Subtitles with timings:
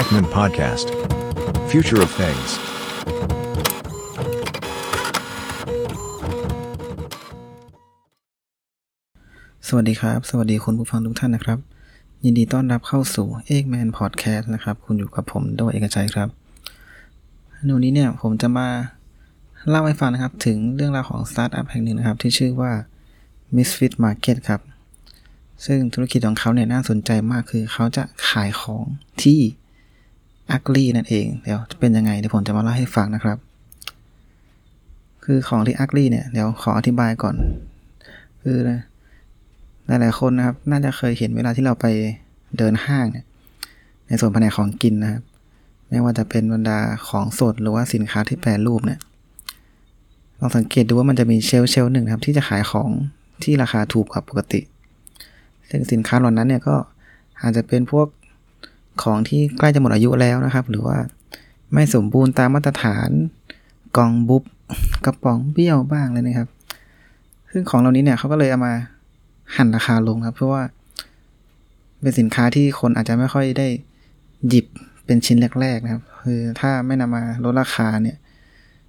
[0.00, 0.86] Ekman Podcast.
[1.70, 2.50] Future of Things.
[9.68, 11.58] สวัสดีครับ สวัสดีคุณผู้ฟังทุกท่านนะครับ
[12.24, 16.28] ยินดีต้อนรับเข้าสู่ e g g Man Podcast นะครับ คุณอยู่กับผมโดยเอกชัยครับ
[17.64, 18.68] ในวันนี้เนี่ยผมจะมา
[19.68, 22.72] เล่าให้ฟังนะครับ ถึงเรื่องราวของสตาร์ทอัพแห่งหนึ่งนะครับ ที่ชื่อว่า
[23.56, 24.60] Misfit Market ครับ
[25.66, 28.84] ซึ่งธุรกิจของเขาเนี่ยน่าสนใจมากคือเขาจะขายของ
[29.24, 29.40] ที่
[30.56, 33.38] ugly นั่นเอง เดี๋ยวจะเป็นยังไงเดี๋ยวผมจะมาเล่าให้ฟังนะครับ
[35.24, 37.36] คือของที่ ugly เนี่ยเดี๋ยวขออธิบายก่อน
[38.42, 38.58] คือ
[39.86, 41.86] หลายๆคนนะครับ น่าจะเคยเห็นเวลาที่เราไป
[42.58, 43.26] เดินห้างเนี่ย
[44.06, 45.22] ในส่วนแผนกของกินนะครับ
[45.88, 49.00] ไม่ว่าจะเป็นบรรดาของสดหรือว่าสินค้าที่แปรรูปเนี่ย
[50.38, 52.90] ลองสังเกตดูว่ามันจะมีเชลเชลหนึ่งครับ ที่จะขายของ
[53.42, 54.60] ที่ราคาถูกกว่าปกติ
[55.70, 56.76] ซึ่งสินค้าเหล่านั้นเนี่ยก็
[57.42, 58.06] อาจจะเป็นพวก
[59.02, 60.98] ของที่ใกล้จะหมดอายุแล้วนะครับ หรือว่า
[61.74, 63.10] ไม่สมบูรณ์ตามมาตรฐาน
[63.96, 64.44] กล่องบุบ
[65.04, 66.48] กระป๋องเบี้ยวบ้างเลยนะครับ
[67.52, 68.74] ซึ่งของเหล่านี้เนี่ยเขาก็เลยเอามา
[69.56, 70.62] หั่นราคาลงครับ เพราะว่า
[72.02, 73.68] เป็นสินค้าที่คนอาจจะไม่ค่อยได้
[74.48, 74.66] หยิบ
[75.04, 78.16] เป็นชิ้นแรกๆนะครับ คือถ้าไม่นำมาลดราคาเนี่ย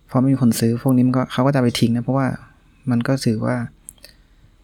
[0.09, 2.27] พอไม่มีคนซื้อพวกนี้มันก็เขาก็จะไปทิ้งนะเพราะว่า
[2.89, 3.55] มันก็ถือว่า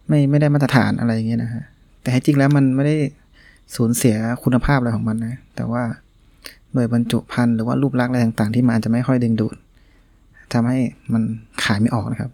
[0.07, 1.63] ไม่ไม่ได้มาตรฐานอะไรอย่างเงี้ยนะฮะ
[2.01, 2.95] แต่จริงแล้วมันไม่ได้
[3.75, 5.83] สูญเสียคุณภาพอะไรของมันนะ แต่ว่า
[6.73, 9.55] โดยบรรจุภัณฑ์หรือว่ารูปลักษณ์อะไรต่างๆ ที่มันอาจจะไม่ค่อยดึงดูด
[10.53, 10.79] ทำให้
[11.13, 11.23] มัน
[11.63, 12.31] ขายไม่ออกนะครับ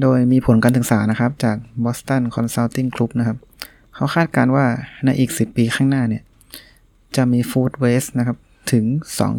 [0.00, 3.38] โดยมีผลการศึกษานะครับ จาก Boston Consulting Group นะครับ
[3.94, 4.66] เขาคาดการณ์ว่า
[5.04, 6.22] ในอีก 10 ปีข้างหน้าเนี่ย
[7.16, 8.38] จะมี Food Waste นะครับ
[8.72, 8.84] ถึง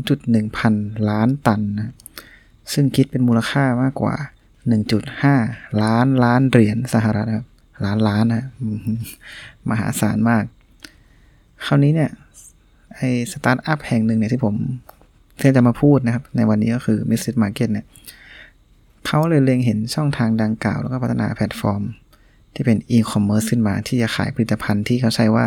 [0.01, 0.73] 2.1 พัน
[1.09, 1.93] ล้านตันนะ
[2.73, 4.15] ซึ่งคิดเป็นมูลค่ามากกว่า
[4.99, 7.47] 1.5 ล้านล้านเหรียญสหรัฐครับ
[7.85, 8.45] ล้านล้านนะ
[9.69, 10.43] มหาศาลมาก
[11.65, 12.11] คราวนี้เนี่ย
[12.95, 13.01] ไอ
[13.31, 14.55] สตาร์ทอัพแห่งหนึ่งเนี่ยที่ผม
[15.39, 17.85] ที่จะมาพูดนะครับ ในวันนี้ก็คือ Misfit Market เนี่ย
[19.05, 21.81] เขาเลยเล็งเห็นช่องทางดังกล่าว แล้วก็พัฒนาแพลตฟอร์ม
[22.53, 25.45] ที่เป็นอีคอมเมิร์ซขึ้นมาที่จะขายผลิตภัณฑ์ที่เขาใช้ว่า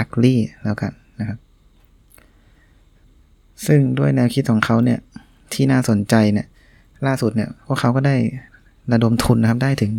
[0.00, 1.38] ugly แล้วกันนะครับ
[3.66, 4.98] ซึ่งด้วยแนวคิดของเขาเนี่ย
[5.52, 6.46] ที่น่าสนใจเนี่ย
[7.06, 8.16] ล่าสุดเนี่ยพวกเขาก็ได้
[8.92, 9.92] ระดมทุนนะครับได้ถึง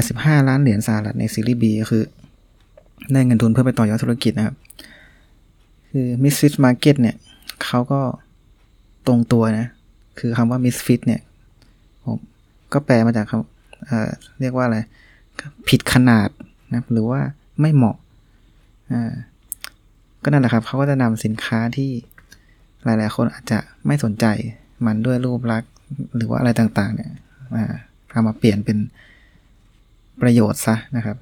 [0.00, 2.02] 85 ล้านเหรียญสหรัฐในซีรีส์ B ก็คือ
[3.12, 4.56] ได้เงินทุนเพื่อไปต่อยอดธุรกิจนะครับ
[5.90, 7.16] คือ Misfit Market เนี่ย
[7.64, 8.00] เขาก็
[9.06, 9.66] ตรงตัวนะ
[10.18, 11.20] คือคำว่า Misfit เนี่ย
[12.04, 12.18] ผม
[12.72, 14.78] ก็แปลมาจากคำเอ่อเรียกว่าอะไร
[15.68, 16.28] ผิดขนาด
[16.72, 17.20] นะหรือว่า
[17.60, 17.96] ไม่เหมาะ
[18.92, 19.12] อ่า
[20.22, 21.90] ก็นั่นแหละครับเขาก็จะนำสินค้าที่
[22.84, 24.26] หลาย ๆ คนอาจจะไม่สนใจ
[24.86, 25.70] มันด้วยรูปลักษณ์
[26.16, 27.10] หรือว่าอะไรต่าง ๆ เนี่ย
[28.10, 28.78] เอามาเปลี่ยนเป็น
[30.22, 31.16] ประโยชน์ซะนะครับ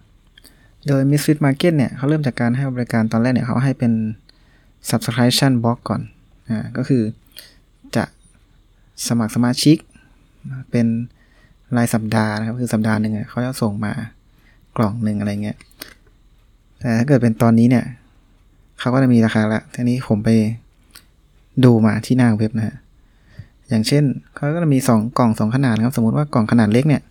[0.87, 3.93] โดย Misfit Market เนี่ยเขาเริ่มจากการให้บริการตอนแรกเนี่ยเขาให้เป็น
[4.89, 6.01] subscription box ก่อน
[6.51, 7.03] อ่าก็คือ
[7.97, 8.05] จะ
[9.07, 9.77] สมัครสมาชิก
[10.71, 10.87] เป็น
[11.77, 13.93] รายสัปดาห์นะครับ คือสัปดาห์หนึ่งเขาจะส่งมา
[14.77, 15.57] กล่องหนึ่งอะไรเงี้ย
[16.79, 17.85] แต่ถ้าเกิดเป็นตอนนี้เนี่ย
[18.81, 20.31] เขาก็จะมีราคาละทีนี้ผมไป
[21.65, 22.77] ดูมาที่หน้าเว็บนะฮะ
[23.69, 24.05] อย่างเช่น
[24.35, 27.03] เขาก็จะมี 2 กล่อง 2 ขนาดครับ สมมุติว่ากล่องขนาดเล็กเนี่ย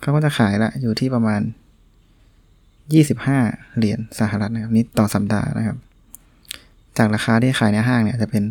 [0.00, 1.40] เขาก็จะขายละอยู่ที่ประมาณ
[2.58, 5.76] 25 เหรียญสหรัฐนะครับ นี่ต่อสัปดาห์นะครับ
[6.98, 8.42] จากราคาที่ขายในห้างเนี่ยจะเป็น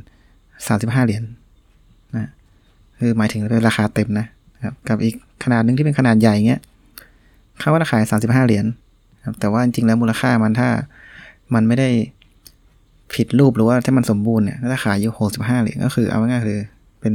[0.47, 2.29] 35 เหรียญนนะ
[2.99, 4.27] คือหมายถึงเป็นราคาเต็มนะ
[4.65, 6.61] ครับ กับอีกขนาดนึงที่เป็นขนาดใหญ่เงี้ย
[7.59, 8.65] เขาก็จะขาย 35 เหรียญ
[9.25, 10.69] ครับแต่ว่าจริงๆแล้วมูลค่ามันถ้า
[11.53, 11.89] มันไม่ได้
[13.13, 16.59] ผิดรูปหรือว่าถ้ามันสมบูรณ์เนี่ยก็จะขายอยู่ 65 เหรียญก็คือเอาง่ายๆคือ
[17.01, 17.13] เป็น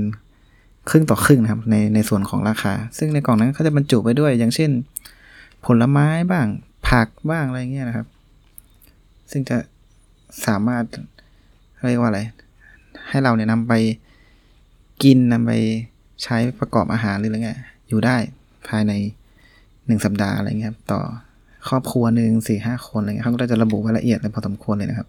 [0.89, 4.71] ครึ่งต่อครึ่งนะครับในในส่วนของราคา ซึ่งในกล่องนั้นเขาจะบรรจุไปด้วย อย่างเช่น
[5.67, 6.47] ผลไม้บ้าง
[6.89, 8.07] ผักบ้างอะไรเงี้ยนะครับ
[9.31, 9.57] ซึ่งจะ
[10.47, 10.85] สามารถ
[11.89, 12.21] เรียกว่าอะไร
[13.09, 13.73] ให้เราเนี่ยนำไป
[15.03, 15.53] กินนำไป
[16.23, 18.17] ใช้ประกอบอาหารหรืออะไรเงี้ยอยู่ได้
[18.69, 18.93] ภายใน
[19.87, 21.01] หนึ่งสัปดาห์อะไรเงี้ยต่อ
[21.69, 25.09] ครอบครัวหนึ่งสี่ห้าคนอะไรเงี้ยเขาก็จะระบุไว้ละเอียดเลยพอสมควรเลยนะครับ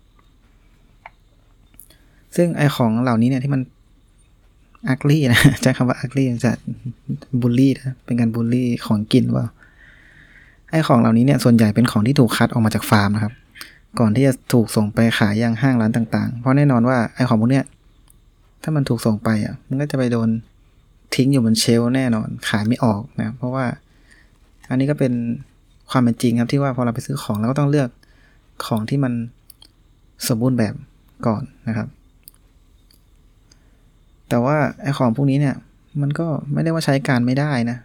[2.35, 3.61] ซึ่งไอของเหล่านี้เนี่ยที่มัน
[4.89, 6.51] อักลี่นะใช้คำว่าอักลี่จะ
[7.41, 9.45] บูลลี่นะเป็นการบูลลี่ของกินว่า
[10.69, 13.33] ไอของเหล่านี้เนี่ยส่วนใหญ่เป็นของที่ถูกคัดออกมาจากฟาร์มนะครับ
[13.99, 17.65] ก่อนที่จะถูกส่งไปขายยังห้างร้านต่าง ๆ เพราะแน่นอนว่าไอ้ของพวกเนี้ย
[18.63, 20.29] ถ้ามันถูกส่งไปอะ มันก็จะไปโดน
[21.15, 23.65] ทิ้งอยู่บนเชลแน่นอน ขายไม่ออกนะเพราะว่า
[24.69, 25.13] อันนี้ก็เป็น
[25.91, 27.89] ความเป็นจริงครับที่ว่าพอเราไปซื้อของเราก็ต้องเลือก
[28.65, 29.13] ของที่มัน
[30.27, 30.73] สมบูรณ์แบบ
[31.27, 31.87] ก่อนนะครับ
[34.31, 35.55] แต่ว่าไอของพวกนี้เนี่ย
[36.01, 37.77] มันก็ไม่ได้ว่าใช้การไม่ได้นะ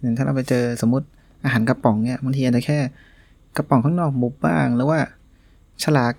[0.00, 1.06] อย่างถ้าเราไปเจอสมมติ
[1.44, 2.78] อาหารกระป๋องเนี่ยบางทีอาจจะแค่
[3.56, 4.98] กระป๋องข้างนอกบุบบ้าง หรือว่า
[5.82, 6.12] ฉลาก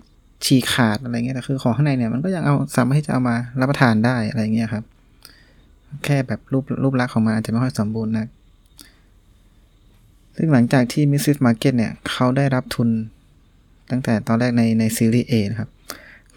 [0.45, 4.83] ฉีกขาดอะไรเงี้ยแต่คือของข้างในเนี่ยมันก็ยังเอาสามารถที่จะเอามารับประทานได้อะไรเงี้ยครับ
[6.05, 8.27] แค่แบบรูปรูปลักษณ์ของมันอาจจะไม่ค่อยสมบูรณ์นะ
[10.37, 11.37] ซึ่งหลังจากที่ Mrs.
[11.45, 12.89] Market เนี่ยเขาได้รับทุน
[13.91, 15.69] ตั้งแต่ตอนแรกในในซีรีส์ A นะครับ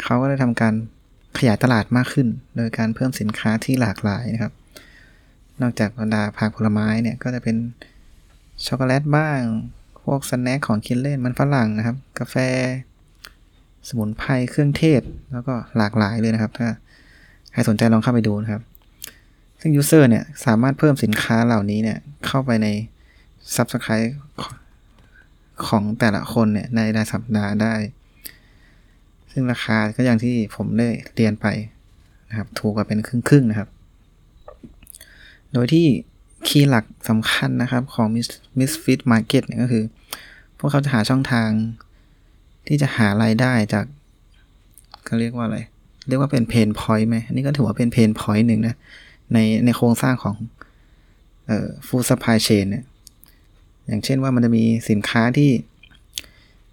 [0.02, 0.74] เขาก็ได้ทำการ
[1.38, 4.52] ขยายตลาดมากขึ้น โดยการเพิ่มสินค้าที่หลากหลายนะครับ
[5.60, 7.56] นอกจากบรรดาผักผลไม้เนี่ยก็จะเป็น
[8.66, 9.40] ช็อกโกแลตบ้าง
[10.04, 12.36] พวก snack ของกินเล่นมันฝรั่งนะครับ กาแฟ
[13.88, 15.02] สมุนไพรเครื่องเทศ
[15.32, 16.68] แล้วก็หลากหลายเลยนะครับ ถ้า
[17.52, 18.62] ใครสนใจลองเข้าไปดูนะครับ
[19.60, 22.68] ซึ่ง user เนี่ยสามารถเพิ่มสินค้าเหล่านี้เนี่ยเข้าไปใน
[23.54, 24.12] Subscribe
[25.66, 27.74] ของแต่ละคนเนี่ยในรายสัปดาห์ได้
[29.34, 31.46] ซึ่งราคาก็อย่างที่ผมได้เรียนไป
[32.30, 33.68] นะครับ ถูกกว่าเป็นครึ่งๆนะครับ
[35.52, 35.86] โดยที่
[36.48, 38.06] key หลักสำคัญนะครับของ
[38.58, 39.84] Misfit Market เนี่ยก็คือ
[40.58, 41.50] พวกเขาจะหาช่องทาง
[42.66, 43.84] ที่จะหารายได้จาก
[45.04, 45.58] เขาเรียกว่าอะไร
[46.08, 48.76] เรียกว่าเป็น pain point ไหมอันนี้ก็ถือว่าเป็น pain point หนึ่งนะ
[49.32, 50.36] ในในโครงสร้างของ
[51.46, 52.84] เอ่อ food supply chain เนี่ย
[53.86, 55.50] อย่างเช่นว่ามันจะมีสินค้าที่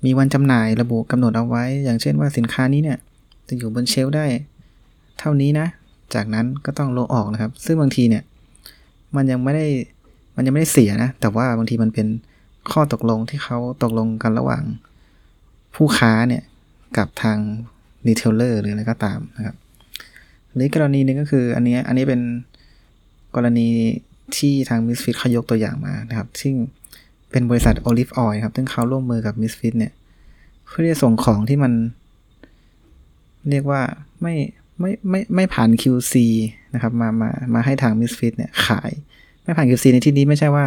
[0.06, 2.98] มีวันจำหน่ายระบุกำหนดเอาไว้ อย่างเช่นว่าสินค้านี้เนี่ย
[3.48, 4.26] จะอยู่บน shelf ได้
[5.20, 5.68] เท่านี้นะ
[6.14, 8.24] จากนั้นก็ต้องโละออกนะครับ ซึ่งบางทีเนี่ย
[9.16, 9.66] มันยังไม่ได้
[10.36, 12.08] มันยังไม่ได้เสียนะ แต่ว่าบางทีมันเป็น
[12.72, 14.64] ข้อตกลงที่เขาตกลงกันระหว่าง
[15.76, 16.44] ผู้ค้าเนี่ย
[16.98, 17.38] กับทาง
[18.08, 19.56] retailer หรืออะไรก็ตามนะครับ
[20.54, 22.22] หรือกรณีหนึ่งก็คืออันนี้อันนี้เป็น
[23.36, 23.68] กรณี
[24.38, 26.54] ที่ทาง Misfit เขายกตัวอย่างมานะครับ ซึ่ง
[27.32, 29.94] เป็นบริษัท Olive Oil ครับ ซึ่งเขาร่วมมือกับ Misfit เนี่ย
[30.68, 31.74] เพื่อที่จะส่งของที่มัน
[33.50, 33.82] เรียกว่า
[34.22, 34.36] ไม่
[34.80, 36.14] ไม่ไม่ไม่ผ่าน QC
[36.74, 38.92] นะครับมามามาให้ทาง Misfit เนี่ยขาย
[39.44, 40.66] ไม่ผ่าน QC ในที่นี้ไม่ใช่ว่า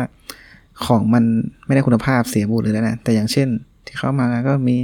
[0.85, 1.25] ของมัน
[1.67, 3.49] ไม่ได้คุณภาพเสียบูดเลยแล้วนะ แต่อย่างเช่น
[3.87, 4.77] ที่เข้ามาก็มี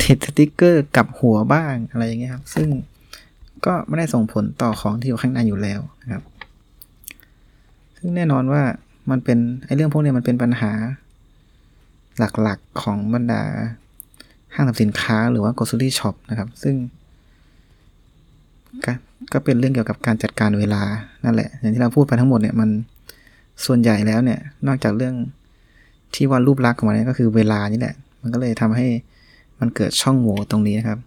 [0.00, 2.68] ติดสติกเกอร์กับหัวบ้างอะไรอย่างเงี้ยครับ ซึ่ง
[3.66, 6.22] ก็ไม่ได้ส่งผลต่อของที่อยู่ข้างในอยู่แล้วนะครับ
[7.96, 8.62] ซึ่งแน่นอนว่า
[9.10, 10.72] มันเป็นไอ้เรื่องพวกนี้มันเป็นปัญหา
[12.18, 13.42] หลักๆของบรรดา
[14.54, 16.74] ห้างสรรพสินค้าหรือว่า grocery shop นะครับ ซึ่ง
[18.84, 18.86] ก
[19.32, 20.82] ก็เป็นเรื่องเกี่ยวกับการจัดการเวลา
[21.24, 22.68] นั่นแหละ อย่างที่เราพูดไปทั้งหมดเนี่ยมัน
[23.66, 25.14] ส่วนใหญ่แล้วเนี่ย นอกจากเรื่อง
[26.14, 28.86] ที่ว่ารูปลักษณ์ของมันก็คือเวลานี่แหละ มันก็เลยทำให้
[29.60, 30.98] มันเกิดช่องโหว่ตรงนี้นะครับ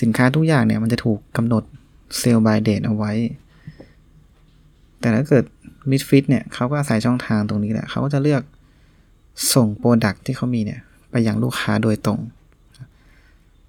[0.00, 1.62] สินค้าทุกอย่างเนี่ยมันจะถูกกำหนด
[2.18, 3.12] เซลล์บายเดทเอาไว้
[5.00, 5.44] แต่ถ้าเกิด
[5.90, 8.42] มิดฟิตเนี่ยเขาก็อาศัยช่องทางตรงนี้แหละเขาก็จะเลือก
[9.52, 12.20] ส่งโปรดักที่เขามีเนี่ยไปยังลูกค้าโดยตรง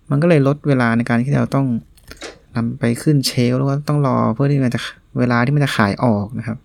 [0.10, 1.68] มันก็เลยลดเวลาในการที่เราต้อง
[2.56, 4.80] นำไปขึ้นเชลแล้วก็ต้องรอเพื่อที่มันจะ
[5.20, 6.58] เวลาที่มันจะขายออกนะครับ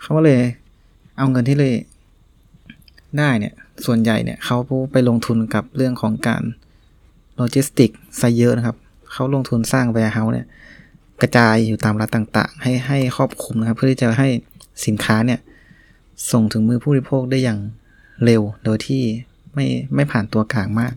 [0.00, 0.40] เขาก็เลย
[1.18, 1.74] เอาเงินที่ raise
[3.18, 3.54] ได้เนี่ย
[3.84, 4.56] ส่วนใหญ่เนี่ยเขา
[4.92, 6.42] ไปลงทุนกับเรื่องของการ
[7.36, 7.90] โลจิสติกส์
[8.20, 8.76] ซะเยอะนะครับ
[9.12, 10.46] เขาลงทุนสร้าง warehouse เนี่ย
[11.20, 14.28] กระจายอยู่ตามรัฐต่างๆ ให้ให้ครอบคลุมนะครับ เพื่อที่จะให้
[14.86, 15.40] สินค้าเนี่ย
[16.32, 17.58] ส่งถึงมือผู้บริโภคได้อย่าง
[18.24, 19.02] เร็วโดยที่
[19.54, 20.94] ไม่ไม่ผ่านตัวกลางมาก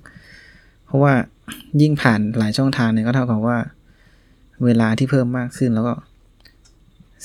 [0.86, 1.14] เพราะว่า
[1.81, 3.58] ยิ่งผ่านหลายช่องทางเนี่ยก็เท่ากับว่า
[4.66, 5.94] เวลาที่เพิ่มมากขึ้นแล้วก็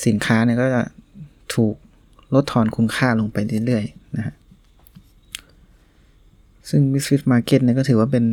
[0.07, 0.83] สินค้าเนี่ยก็จะ
[1.55, 1.75] ถูก
[2.35, 4.35] ลดทอนคุณค่าลงไปเรื่อยๆนะฮะ
[6.69, 8.25] ซึ่ง Misfit Market เนี่ยก็ถือว่าเป็น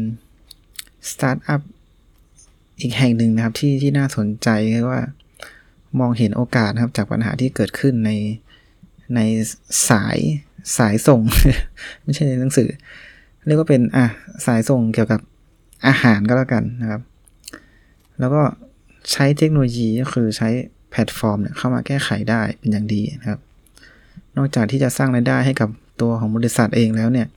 [1.11, 1.61] สตาร์ทอัพ
[2.79, 5.01] อีกแห่งหนึ่งนะครับที่ที่น่าสนใจคือว่า
[5.99, 8.11] มองเห็นโอกาสนะครับจากปัญหาที่เกิดขึ้นใน
[9.15, 9.19] ใน
[9.89, 10.17] สาย
[10.77, 11.21] สายส่ง
[12.03, 12.69] ไม่ใช่ในหนังสือ
[13.47, 14.05] เรียกว่าเป็นอะ
[14.45, 15.21] สายส่งเกี่ยวกับ
[15.87, 17.01] อาหารก็แล้วกันนะครับ
[18.19, 18.41] แล้วก็
[19.11, 20.49] ใช้เทคโนโลยีก็คือใช้
[20.91, 23.39] แพลตฟอร์มเนี่ยเข้ามาแก้ไขได้เป็นอย่างดีนะครับ
[24.37, 25.69] นอกจากที่จะสร้างรายได้ให้กับ
[26.01, 27.27] ตัวของบริษัทเองแล้วเนี่ย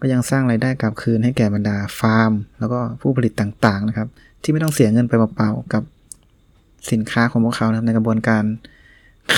[0.00, 4.08] ก็ยังสร้างรายได้กลับคืนให้แก่บรรดาฟาร์ม แล้วก็ผู้ผลิตต่างๆนะครับ
[4.42, 5.82] ที่ไม่ต้องเสียเงินไปเปล่าๆกับ
[6.90, 8.44] สินค้าของพวกเขาในกระบวนการ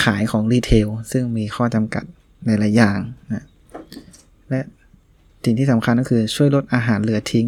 [0.01, 2.03] ขายของรีเทลซึ่งมีข้อจำกัด
[2.45, 2.99] หลายอย่าง
[3.33, 3.45] นะ
[4.49, 4.61] และ
[5.43, 7.47] สิ่งที่สำคัญก็คือช่วยลดอาหารเหลือทิ้ง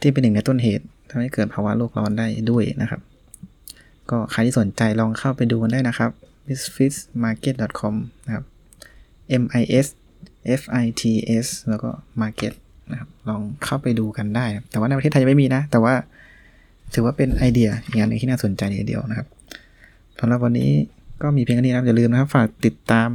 [0.00, 3.00] ที่เป็นหนึ่งในต้นเหตุทำให้เกิดภาวะโลกร้อนได้ด้วยนะครับ
[4.10, 6.10] ก็ใครที่สนใจลองเข้าไปดูกันได้นะครับ
[6.46, 7.94] misfitsmarket.com
[8.26, 8.44] นะครับ
[9.42, 9.86] m i s
[10.60, 11.02] f i t
[11.44, 11.90] s แล้วก็
[12.22, 12.52] market
[12.90, 15.94] นะครับลองเข้าไปดูกันได้ แต่ว่าในประเทศไทยยังไม่มีนะ แต่ว่า
[16.94, 19.26] ถือว่าเป็นไอเดียอย่างนึงที่น่าสนใจเดียวนะครับ
[20.20, 20.70] สำหรับวันนี้
[21.22, 23.08] ก็มีเพียงแค่นี้นะครับอย่าลืมนะครับ ฝากติดตาม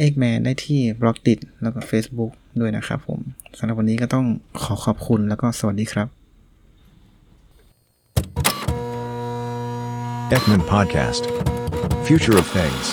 [0.00, 3.20] เอกแมนได้ที่บล็อกดิแล้วก็ Facebook ด้วยนะครับผม
[3.58, 4.26] สำหรับวันนี้ก็ต้อง
[4.62, 6.08] ขอขอบคุณแล้วก็สวัสดีครับ
[10.36, 11.22] Ekman Podcast.
[12.06, 12.86] Future of Things.